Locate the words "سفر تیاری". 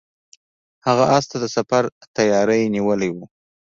1.55-2.61